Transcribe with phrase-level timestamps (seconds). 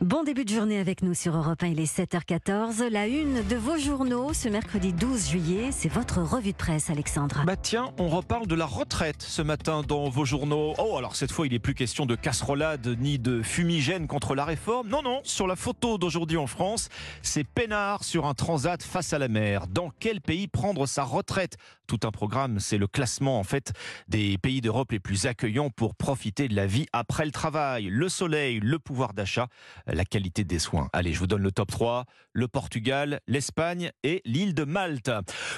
[0.00, 2.88] Bon début de journée avec nous sur Europe 1, il est 7h14.
[2.88, 7.42] La une de vos journaux ce mercredi 12 juillet, c'est votre revue de presse, Alexandre.
[7.46, 10.74] Bah tiens, on reparle de la retraite ce matin dans vos journaux.
[10.78, 14.44] Oh, alors cette fois, il n'est plus question de casserolade ni de fumigène contre la
[14.44, 14.88] réforme.
[14.88, 16.88] Non, non, sur la photo d'aujourd'hui en France,
[17.22, 19.66] c'est peinard sur un transat face à la mer.
[19.66, 21.56] Dans quel pays prendre sa retraite?
[21.90, 23.72] Tout un programme, c'est le classement en fait
[24.06, 27.86] des pays d'Europe les plus accueillants pour profiter de la vie après le travail.
[27.86, 29.48] Le soleil, le pouvoir d'achat,
[29.88, 30.88] la qualité des soins.
[30.92, 32.04] Allez, je vous donne le top 3.
[32.32, 35.10] Le Portugal, l'Espagne et l'île de Malte.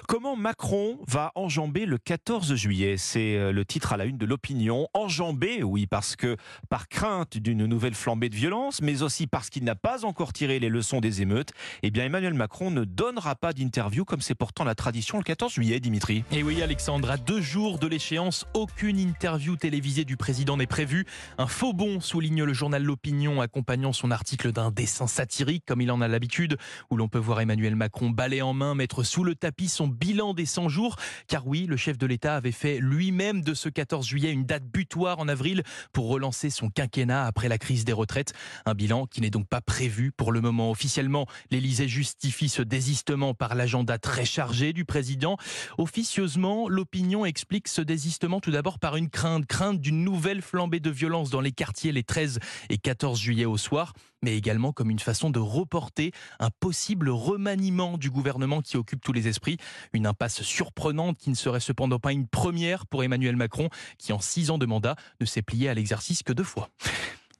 [0.08, 2.96] Comment Macron va enjamber le 14 juillet?
[2.96, 4.88] C'est euh, le titre à la une de l'opinion.
[4.94, 6.38] Enjamber, oui, parce que
[6.70, 10.60] par crainte d'une nouvelle flambée de violence, mais aussi parce qu'il n'a pas encore tiré
[10.60, 11.50] les leçons des émeutes,
[11.82, 15.52] eh bien Emmanuel Macron ne donnera pas d'interview comme c'est pourtant la tradition le 14
[15.52, 16.21] juillet, Dimitri.
[16.30, 21.06] Et oui, Alexandre, à deux jours de l'échéance, aucune interview télévisée du président n'est prévue.
[21.38, 25.90] Un faux bon, souligne le journal L'Opinion, accompagnant son article d'un dessin satirique, comme il
[25.90, 26.56] en a l'habitude,
[26.90, 30.34] où l'on peut voir Emmanuel Macron balai en main mettre sous le tapis son bilan
[30.34, 30.96] des 100 jours.
[31.28, 34.64] Car oui, le chef de l'État avait fait lui-même de ce 14 juillet une date
[34.64, 38.32] butoir en avril pour relancer son quinquennat après la crise des retraites.
[38.66, 40.70] Un bilan qui n'est donc pas prévu pour le moment.
[40.70, 45.36] Officiellement, l'Élysée justifie ce désistement par l'agenda très chargé du président.
[46.18, 51.30] L'opinion explique ce désistement tout d'abord par une crainte, crainte d'une nouvelle flambée de violence
[51.30, 55.30] dans les quartiers les 13 et 14 juillet au soir, mais également comme une façon
[55.30, 59.56] de reporter un possible remaniement du gouvernement qui occupe tous les esprits.
[59.92, 63.68] Une impasse surprenante qui ne serait cependant pas une première pour Emmanuel Macron,
[63.98, 66.68] qui en six ans de mandat ne s'est plié à l'exercice que deux fois.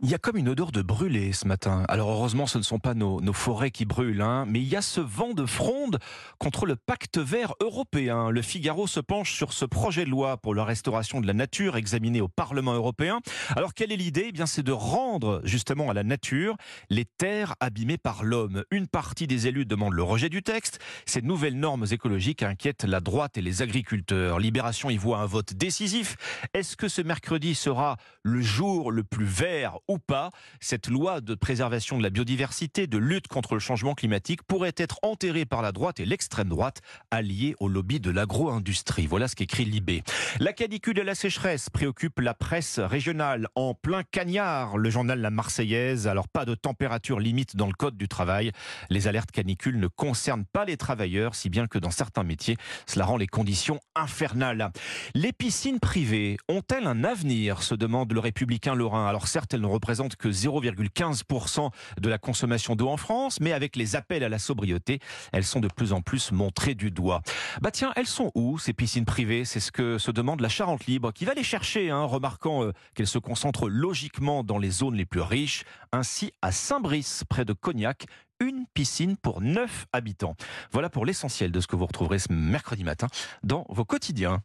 [0.05, 1.85] Il y a comme une odeur de brûlé ce matin.
[1.87, 4.75] Alors heureusement, ce ne sont pas nos, nos forêts qui brûlent, hein, mais il y
[4.75, 6.01] a ce vent de fronde
[6.41, 8.29] contre le pacte vert européen.
[8.31, 11.77] Le Figaro se penche sur ce projet de loi pour la restauration de la nature
[11.77, 13.21] examiné au Parlement européen.
[13.55, 14.25] Alors quelle est l'idée?
[14.31, 16.57] Eh bien, c'est de rendre justement à la nature
[16.91, 18.65] les terres abîmées par l'homme.
[18.73, 20.81] Une partie des élus demande le rejet du texte.
[21.07, 24.41] Ces nouvelles normes écologiques inquiètent la droite et les agriculteurs.
[24.41, 26.17] Libération y voit un vote décisif.
[26.55, 30.31] Est-ce que ce mercredi sera le jour le plus vert ou pas,
[30.61, 34.99] cette loi de préservation de la biodiversité, de lutte contre le changement climatique pourrait être
[35.03, 36.81] enterrée par la droite et l'extrême droite,
[37.11, 39.07] alliée au lobby de l'agro-industrie.
[39.07, 40.03] Voilà ce qu'écrit Libé.
[40.41, 44.79] La canicule et la sécheresse préoccupent la presse régionale en plein cagnard.
[44.79, 48.53] Le journal La Marseillaise, alors pas de température limite dans le code du travail.
[48.91, 53.05] Les alertes canicules ne concernent pas les travailleurs, si bien que dans certains métiers, cela
[53.05, 54.71] rend les conditions infernales.
[55.15, 59.07] Les piscines privées ont-elles un avenir se demande le républicain Lorrain.
[59.07, 61.71] Alors certes, elles ne représentent que 0,15%
[62.01, 65.01] de la consommation d'eau en France, mais avec les appels à la sobriété,
[65.33, 67.21] elles sont de plus en plus montrées du doigt.
[67.61, 69.45] Bah tiens, elles sont où ces piscines privées?
[69.45, 72.73] C'est ce que se demande la Charente Libre, qui va les chercher, hein, remarquant euh,
[72.95, 75.65] qu'elles se concentrent logiquement dans les zones les plus riches.
[75.91, 78.07] Ainsi, à Saint-Brice, près de Cognac,
[78.39, 80.37] une piscine pour 9 habitants.
[80.71, 83.09] Voilà pour l'essentiel de ce que vous retrouverez ce mercredi matin
[83.43, 84.43] dans vos quotidiens.